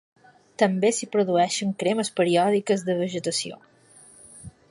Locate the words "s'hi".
0.99-1.07